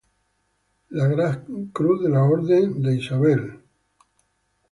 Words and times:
La 0.89 1.05
Gran 1.07 1.67
Cruz 1.67 2.01
de 2.01 2.09
la 2.09 2.23
Orden 2.23 2.81
de 2.81 2.95
Isabel 2.95 3.37
La 3.37 3.37
Católica. 3.37 3.63